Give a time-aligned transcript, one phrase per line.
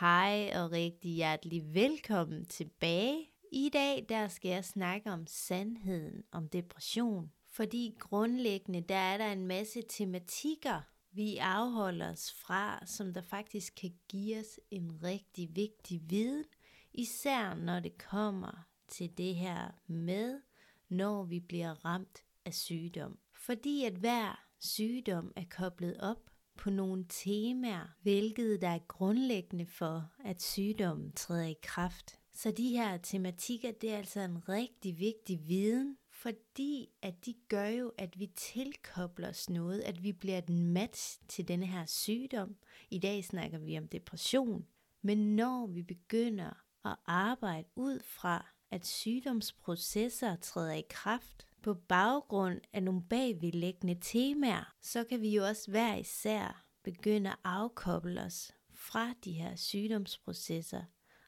[0.00, 3.30] Hej og rigtig hjertelig velkommen tilbage.
[3.52, 7.32] I dag der skal jeg snakke om sandheden om depression.
[7.46, 10.80] Fordi grundlæggende der er der en masse tematikker,
[11.12, 16.44] vi afholder os fra, som der faktisk kan give os en rigtig vigtig viden.
[16.92, 20.40] Især når det kommer til det her med,
[20.88, 23.18] når vi bliver ramt af sygdom.
[23.32, 30.12] Fordi at hver sygdom er koblet op på nogle temaer, hvilket der er grundlæggende for,
[30.24, 32.18] at sygdommen træder i kraft.
[32.34, 37.66] Så de her tematikker, det er altså en rigtig vigtig viden, fordi at de gør
[37.66, 42.56] jo, at vi tilkobler os noget, at vi bliver et match til denne her sygdom.
[42.90, 44.66] I dag snakker vi om depression.
[45.02, 46.50] Men når vi begynder
[46.84, 54.74] at arbejde ud fra, at sygdomsprocesser træder i kraft, på baggrund af nogle bagvedliggende temaer,
[54.82, 60.82] så kan vi jo også hver især begynde at afkoble os fra de her sygdomsprocesser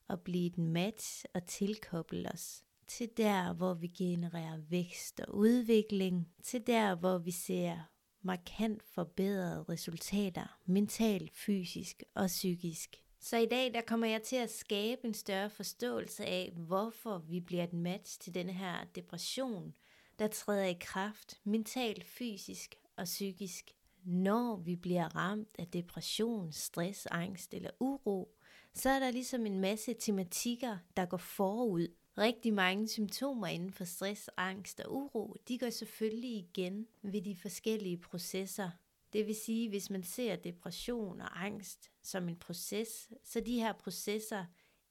[0.08, 6.28] og blive et match og tilkoble os til der, hvor vi genererer vækst og udvikling,
[6.42, 7.78] til der, hvor vi ser
[8.22, 12.96] markant forbedrede resultater, mentalt, fysisk og psykisk.
[13.20, 17.40] Så i dag der kommer jeg til at skabe en større forståelse af, hvorfor vi
[17.40, 19.74] bliver et match til denne her depression,
[20.18, 23.70] der træder i kraft mentalt, fysisk og psykisk.
[24.04, 28.34] Når vi bliver ramt af depression, stress, angst eller uro,
[28.74, 31.88] så er der ligesom en masse tematikker, der går forud.
[32.18, 37.36] Rigtig mange symptomer inden for stress, angst og uro, de går selvfølgelig igen ved de
[37.36, 38.70] forskellige processer.
[39.12, 43.72] Det vil sige, hvis man ser depression og angst som en proces, så de her
[43.72, 44.44] processer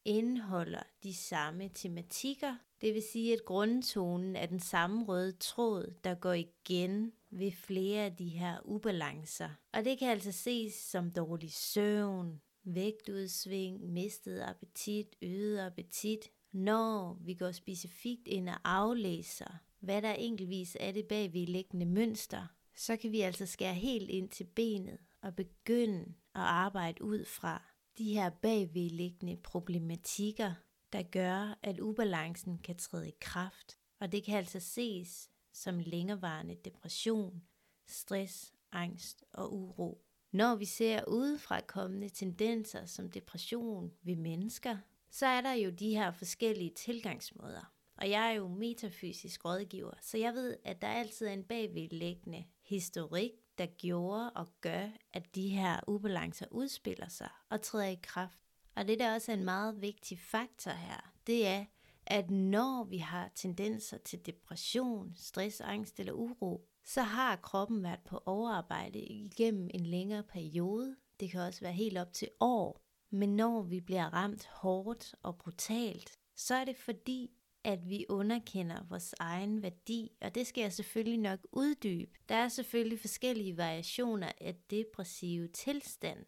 [0.07, 2.55] indeholder de samme tematikker.
[2.81, 8.05] Det vil sige, at grundtonen er den samme røde tråd, der går igen ved flere
[8.05, 9.49] af de her ubalancer.
[9.73, 17.33] Og det kan altså ses som dårlig søvn, vægtudsving, mistet appetit, øget appetit, når vi
[17.33, 23.21] går specifikt ind og aflæser, hvad der enkeltvis er det bagvedliggende mønster, så kan vi
[23.21, 26.01] altså skære helt ind til benet og begynde
[26.35, 30.53] at arbejde ud fra, de her bagvedliggende problematikker,
[30.93, 33.77] der gør, at ubalancen kan træde i kraft.
[33.99, 37.41] Og det kan altså ses som længerevarende depression,
[37.87, 40.03] stress, angst og uro.
[40.31, 44.77] Når vi ser udefra kommende tendenser som depression ved mennesker,
[45.09, 47.73] så er der jo de her forskellige tilgangsmåder.
[47.97, 52.45] Og jeg er jo metafysisk rådgiver, så jeg ved, at der altid er en bagvedliggende
[52.61, 58.39] historik, der gjorde og gør, at de her ubalancer udspiller sig og træder i kraft.
[58.75, 61.65] Og det, der også er en meget vigtig faktor her, det er,
[62.05, 67.99] at når vi har tendenser til depression, stress, angst eller uro, så har kroppen været
[68.05, 70.95] på overarbejde igennem en længere periode.
[71.19, 72.81] Det kan også være helt op til år.
[73.09, 77.31] Men når vi bliver ramt hårdt og brutalt, så er det fordi,
[77.67, 82.11] at vi underkender vores egen værdi, og det skal jeg selvfølgelig nok uddybe.
[82.29, 86.25] Der er selvfølgelig forskellige variationer af depressive tilstand.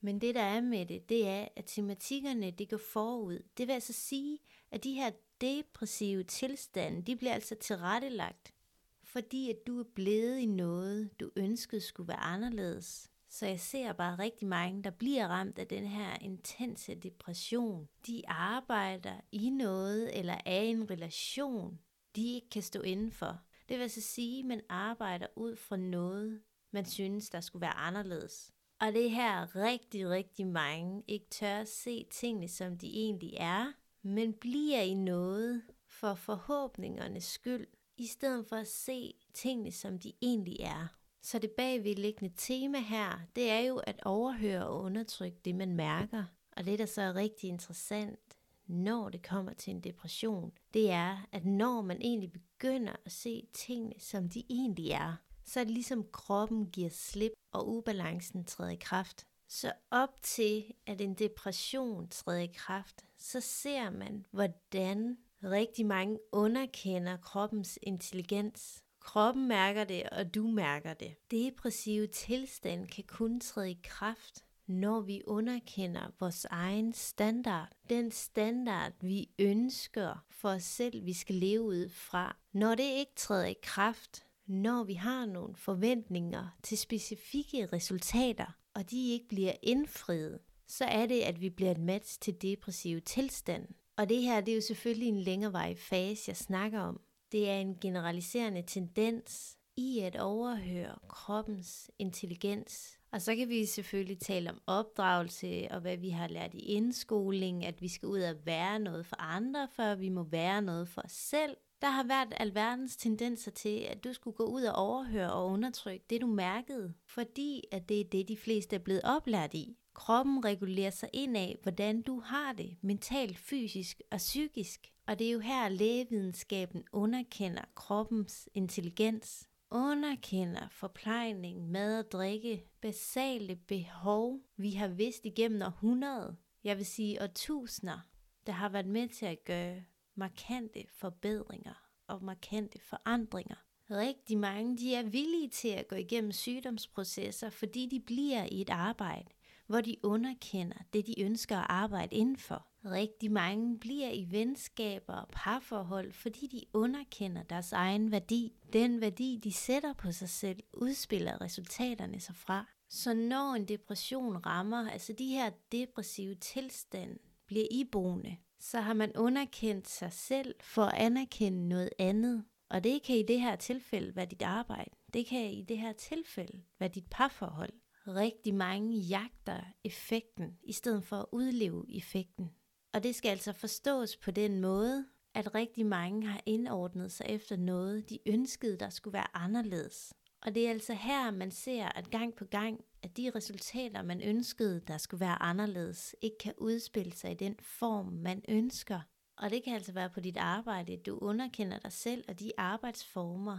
[0.00, 3.38] Men det der er med det, det er, at tematikkerne de går forud.
[3.58, 4.38] Det vil altså sige,
[4.70, 5.10] at de her
[5.40, 8.54] depressive tilstande, de bliver altså tilrettelagt,
[9.02, 13.10] fordi at du er blevet i noget, du ønskede skulle være anderledes.
[13.32, 17.88] Så jeg ser bare rigtig mange, der bliver ramt af den her intense depression.
[18.06, 21.78] De arbejder i noget eller er i en relation,
[22.16, 23.40] de ikke kan stå indenfor.
[23.68, 27.76] Det vil altså sige, at man arbejder ud fra noget, man synes, der skulle være
[27.76, 28.52] anderledes.
[28.80, 33.34] Og det er her rigtig, rigtig mange ikke tør at se tingene, som de egentlig
[33.36, 37.66] er, men bliver i noget for forhåbningernes skyld,
[37.96, 40.99] i stedet for at se tingene, som de egentlig er.
[41.22, 46.24] Så det bagvedliggende tema her, det er jo at overhøre og undertrykke det, man mærker.
[46.56, 48.36] Og det, der så er rigtig interessant,
[48.66, 53.46] når det kommer til en depression, det er, at når man egentlig begynder at se
[53.52, 58.70] tingene, som de egentlig er, så er det ligesom kroppen giver slip, og ubalancen træder
[58.70, 59.26] i kraft.
[59.48, 66.18] Så op til, at en depression træder i kraft, så ser man, hvordan rigtig mange
[66.32, 71.14] underkender kroppens intelligens Kroppen mærker det, og du mærker det.
[71.30, 77.68] Depressive tilstand kan kun træde i kraft, når vi underkender vores egen standard.
[77.90, 82.36] Den standard, vi ønsker for os selv, vi skal leve ud fra.
[82.52, 88.90] Når det ikke træder i kraft, når vi har nogle forventninger til specifikke resultater, og
[88.90, 93.68] de ikke bliver indfriet, så er det, at vi bliver et match til depressive tilstand.
[93.96, 97.00] Og det her, det er jo selvfølgelig en længerevarig fase, jeg snakker om.
[97.32, 104.18] Det er en generaliserende tendens i at overhøre kroppens intelligens Og så kan vi selvfølgelig
[104.18, 108.34] tale om opdragelse og hvad vi har lært i indskoling, at vi skal ud og
[108.44, 111.56] være noget for andre, før vi må være noget for os selv.
[111.82, 116.04] Der har været alverdens tendenser til, at du skulle gå ud og overhøre og undertrykke
[116.10, 119.76] det, du mærkede, fordi at det er det, de fleste er blevet oplært i.
[119.94, 124.92] Kroppen regulerer sig ind af, hvordan du har det, mentalt, fysisk og psykisk.
[125.10, 133.56] Og det er jo her, lægevidenskaben underkender kroppens intelligens, underkender forplejning, mad og drikke, basale
[133.56, 137.98] behov, vi har vidst igennem århundrede, jeg vil sige årtusinder,
[138.46, 139.82] der har været med til at gøre
[140.14, 141.74] markante forbedringer
[142.06, 143.56] og markante forandringer.
[143.90, 148.70] Rigtig mange de er villige til at gå igennem sygdomsprocesser, fordi de bliver i et
[148.70, 149.28] arbejde,
[149.70, 152.66] hvor de underkender det, de ønsker at arbejde indenfor.
[152.84, 158.52] Rigtig mange bliver i venskaber og parforhold, fordi de underkender deres egen værdi.
[158.72, 162.66] Den værdi, de sætter på sig selv, udspiller resultaterne sig fra.
[162.88, 169.12] Så når en depression rammer, altså de her depressive tilstande bliver iboende, så har man
[169.16, 172.44] underkendt sig selv for at anerkende noget andet.
[172.70, 174.90] Og det kan i det her tilfælde være dit arbejde.
[175.14, 177.72] Det kan i det her tilfælde være dit parforhold.
[178.14, 182.50] Rigtig mange jagter effekten, i stedet for at udleve effekten.
[182.92, 187.56] Og det skal altså forstås på den måde, at rigtig mange har indordnet sig efter
[187.56, 190.14] noget, de ønskede, der skulle være anderledes.
[190.42, 194.22] Og det er altså her, man ser, at gang på gang, at de resultater, man
[194.22, 199.00] ønskede, der skulle være anderledes, ikke kan udspille sig i den form, man ønsker.
[199.36, 203.58] Og det kan altså være på dit arbejde, du underkender dig selv og de arbejdsformer,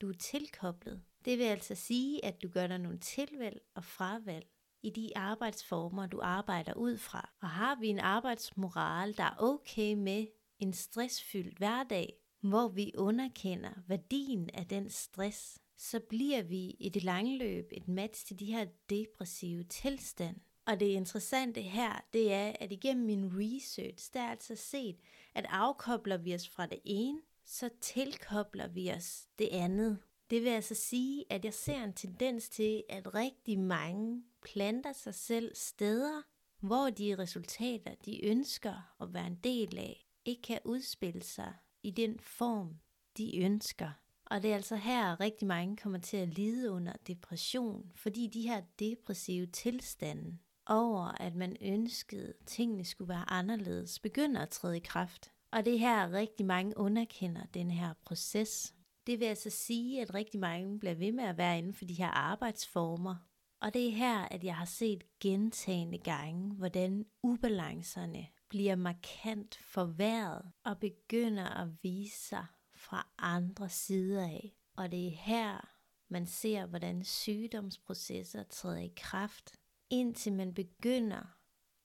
[0.00, 1.02] du er tilkoblet.
[1.24, 4.46] Det vil altså sige, at du gør dig nogle tilvalg og fravalg
[4.82, 7.30] i de arbejdsformer, du arbejder ud fra.
[7.40, 10.26] Og har vi en arbejdsmoral, der er okay med
[10.58, 17.04] en stressfyldt hverdag, hvor vi underkender værdien af den stress, så bliver vi i det
[17.04, 20.36] lange løb et match til de her depressive tilstand.
[20.66, 24.96] Og det interessante her, det er, at igennem min research, der er altså set,
[25.34, 29.98] at afkobler vi os fra det ene, så tilkobler vi os det andet.
[30.30, 35.14] Det vil altså sige, at jeg ser en tendens til, at rigtig mange planter sig
[35.14, 36.22] selv steder,
[36.60, 41.90] hvor de resultater, de ønsker at være en del af, ikke kan udspille sig i
[41.90, 42.78] den form,
[43.16, 43.90] de ønsker.
[44.26, 48.42] Og det er altså her, rigtig mange kommer til at lide under depression, fordi de
[48.42, 54.76] her depressive tilstande over, at man ønskede, at tingene skulle være anderledes, begynder at træde
[54.76, 55.30] i kraft.
[55.50, 58.74] Og det her, rigtig mange underkender den her proces.
[59.06, 61.94] Det vil altså sige, at rigtig mange bliver ved med at være inden for de
[61.94, 63.16] her arbejdsformer.
[63.60, 70.52] Og det er her, at jeg har set gentagende gange, hvordan ubalancerne bliver markant forværret
[70.64, 74.52] og begynder at vise sig fra andre sider af.
[74.76, 75.70] Og det er her,
[76.08, 79.56] man ser, hvordan sygdomsprocesser træder i kraft,
[79.90, 81.36] indtil man begynder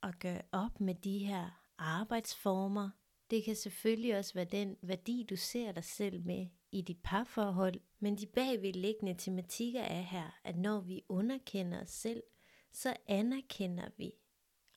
[0.04, 2.90] at gøre op med de her arbejdsformer.
[3.30, 7.80] Det kan selvfølgelig også være den værdi, du ser dig selv med i dit parforhold,
[8.00, 12.24] men de bagvedliggende tematikker er her, at når vi underkender os selv,
[12.72, 14.12] så anerkender vi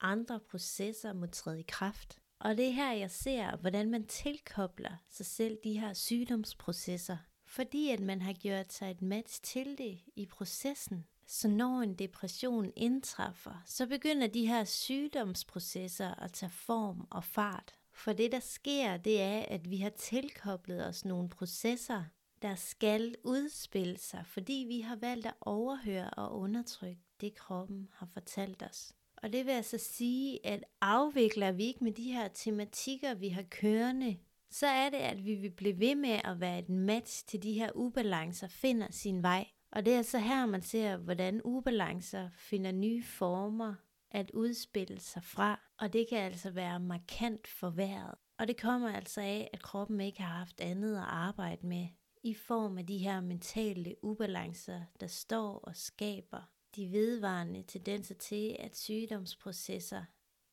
[0.01, 2.19] andre processer må træde i kraft.
[2.39, 7.17] Og det er her, jeg ser, hvordan man tilkobler sig selv de her sygdomsprocesser,
[7.47, 11.07] fordi at man har gjort sig et match til det i processen.
[11.27, 17.78] Så når en depression indtræffer, så begynder de her sygdomsprocesser at tage form og fart.
[17.99, 22.05] For det, der sker, det er, at vi har tilkoblet os nogle processer,
[22.43, 28.09] der skal udspille sig, fordi vi har valgt at overhøre og undertrykke det, kroppen har
[28.13, 28.93] fortalt os.
[29.17, 33.43] Og det vil altså sige, at afvikler vi ikke med de her tematikker, vi har
[33.43, 34.17] kørende,
[34.51, 37.53] så er det, at vi vil blive ved med at være et match til de
[37.53, 39.47] her ubalancer finder sin vej.
[39.73, 43.75] Og det er altså her, man ser, hvordan ubalancer finder nye former
[44.11, 48.15] at udspille sig fra, og det kan altså være markant forværret.
[48.39, 51.89] Og det kommer altså af, at kroppen ikke har haft andet at arbejde med,
[52.23, 56.43] i form af de her mentale ubalancer, der står og skaber
[56.77, 60.05] de vedvarende tendenser til, at sygdomsprocesser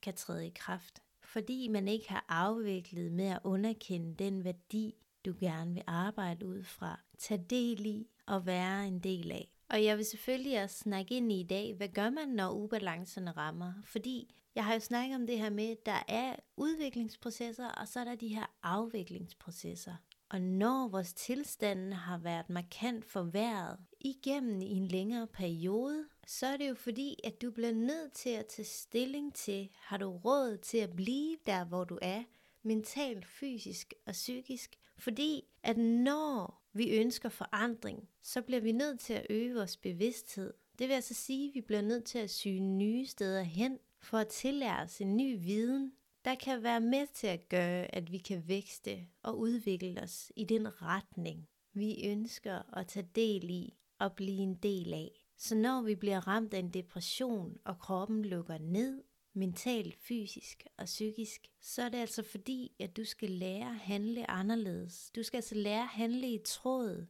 [0.02, 4.96] kan træde i kraft, fordi man ikke har afviklet med at underkende den værdi,
[5.26, 9.55] du gerne vil arbejde ud fra, tage del i og være en del af.
[9.69, 13.31] Og jeg vil selvfølgelig også snakke ind i i dag, hvad gør man, når ubalancerne
[13.31, 13.74] rammer?
[13.84, 18.00] Fordi jeg har jo snakket om det her med, at der er udviklingsprocesser, og så
[18.00, 19.95] er der de her afviklingsprocesser.
[20.29, 26.57] Og når vores tilstanden har været markant forværret igennem i en længere periode, så er
[26.57, 30.57] det jo fordi, at du bliver nødt til at tage stilling til, har du råd
[30.57, 32.24] til at blive der, hvor du er,
[32.63, 34.75] mentalt, fysisk og psykisk.
[34.98, 40.54] Fordi at når vi ønsker forandring, så bliver vi nødt til at øge vores bevidsthed
[40.80, 44.18] Det vil altså sige, at vi bliver nødt til at syge nye steder hen, for
[44.18, 45.92] at tillære os en ny viden,
[46.25, 50.44] der kan være med til at gøre, at vi kan vækste og udvikle os i
[50.44, 55.12] den retning, vi ønsker at tage del i og blive en del af.
[55.38, 59.04] Så når vi bliver ramt af en depression, og kroppen lukker ned,
[59.36, 64.32] mentalt, fysisk og psykisk, så er det altså fordi, at du skal lære at handle
[64.32, 65.12] anderledes.
[65.15, 67.06] Du skal altså lære at handle i tråd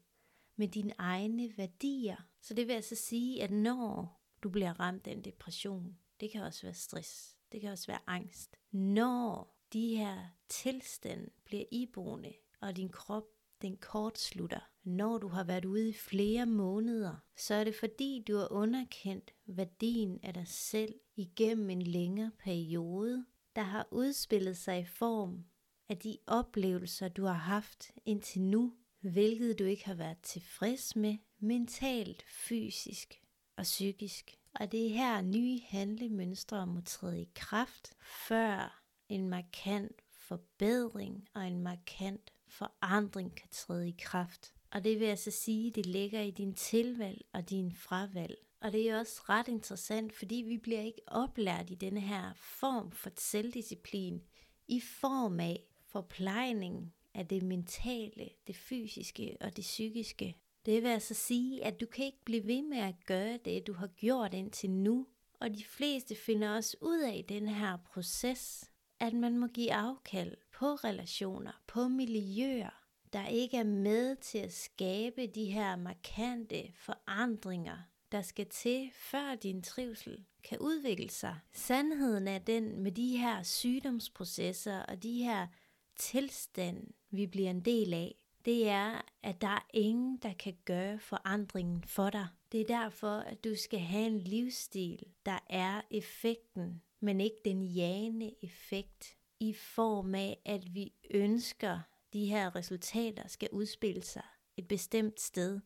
[0.55, 2.15] med dine egne værdier.
[2.41, 6.43] Så det vil altså sige, at når du bliver ramt af en depression, det kan
[6.43, 8.55] også være stress, det kan også være angst.
[8.71, 13.34] Når de her tilstand bliver iboende, og din krop
[13.71, 18.37] kort kortslutter, når du har været ude i flere måneder, så er det fordi, du
[18.37, 24.85] har underkendt værdien af dig selv igennem en længere periode, der har udspillet sig i
[24.85, 25.45] form
[25.89, 31.17] af de oplevelser, du har haft indtil nu, hvilket du ikke har været tilfreds med,
[31.39, 33.21] mentalt, fysisk
[33.57, 34.37] og psykisk.
[34.53, 37.93] Og det er her nye handlemønstre må træde i kraft,
[38.27, 44.53] før en markant forbedring og en markant forandring kan træde i kraft.
[44.71, 48.37] Og det vil altså sige, det ligger i din tilvalg og din fravalg.
[48.61, 52.91] Og det er også ret interessant, fordi vi bliver ikke oplært i denne her form
[52.91, 54.21] for selvdisciplin
[54.67, 60.35] i form af forplejning af det mentale, det fysiske og det psykiske.
[60.65, 63.73] Det vil altså sige, at du kan ikke blive ved med at gøre det, du
[63.73, 65.07] har gjort indtil nu.
[65.39, 68.71] Og de fleste finder også ud af den her proces,
[69.05, 74.53] at man må give afkald på relationer, på miljøer, der ikke er med til at
[74.53, 77.77] skabe de her markante forandringer,
[78.11, 81.39] der skal til, før din trivsel kan udvikle sig.
[81.53, 85.47] Sandheden er den med de her sygdomsprocesser og de her
[85.95, 90.99] tilstand, vi bliver en del af, det er, at der er ingen, der kan gøre
[90.99, 92.27] forandringen for dig.
[92.51, 97.63] Det er derfor, at du skal have en livsstil, der er effekten, men ikke den
[97.63, 101.79] jagende effekt i form af, at vi ønsker,
[102.13, 104.23] de her resultater skal udspille sig
[104.57, 105.59] et bestemt sted.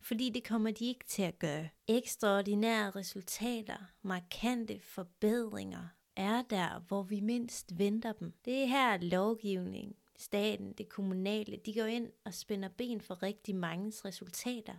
[0.00, 1.68] Fordi det kommer de ikke til at gøre.
[1.88, 8.32] Ekstraordinære resultater, markante forbedringer, er der, hvor vi mindst venter dem.
[8.44, 13.56] Det er her lovgivning, staten, det kommunale, de går ind og spænder ben for rigtig
[13.56, 14.76] manges resultater.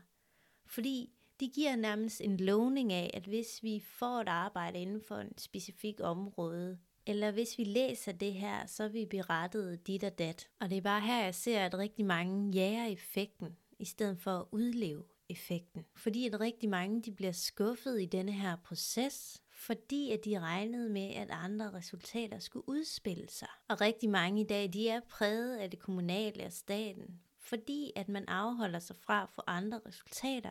[0.65, 5.15] Fordi de giver nærmest en lovning af, at hvis vi får et arbejde inden for
[5.15, 10.19] en specifik område, eller hvis vi læser det her, så er vi berettet dit og
[10.19, 10.49] dat.
[10.59, 14.31] Og det er bare her, jeg ser, at rigtig mange jager effekten, i stedet for
[14.31, 15.85] at udleve effekten.
[15.95, 20.89] Fordi at rigtig mange de bliver skuffet i denne her proces, fordi at de regnede
[20.89, 23.49] med, at andre resultater skulle udspille sig.
[23.67, 28.09] Og rigtig mange i dag, de er præget af det kommunale og staten, fordi at
[28.09, 30.49] man afholder sig fra at få andre resultater,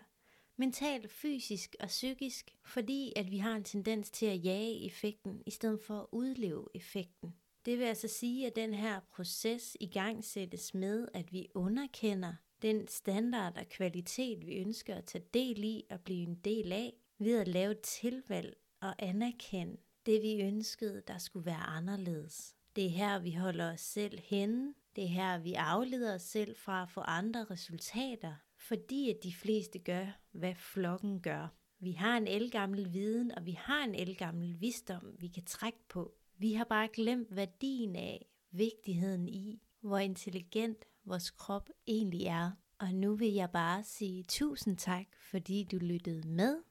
[0.61, 5.51] mentalt, fysisk og psykisk, fordi at vi har en tendens til at jage effekten, i
[5.51, 7.35] stedet for at udleve effekten.
[7.65, 12.33] Det vil altså sige, at den her proces i gang sættes med, at vi underkender
[12.63, 16.93] den standard og kvalitet, vi ønsker at tage del i og blive en del af,
[17.19, 19.77] ved at lave et tilvalg og anerkende
[20.07, 22.55] det, vi ønskede, der skulle være anderledes.
[22.77, 24.75] Det er her, vi holder os selv henne.
[24.97, 28.35] Det er her, vi afleder os selv fra at få andre resultater,
[28.69, 31.55] fordi at de fleste gør, hvad flokken gør.
[31.81, 36.15] Vi har en elgammel viden, og vi har en elgammel visdom, vi kan trække på.
[36.39, 42.51] Vi har bare glemt værdien af, vigtigheden i, hvor intelligent vores krop egentlig er.
[42.79, 46.63] Og nu vil jeg bare sige tusind tak, fordi du lyttede med.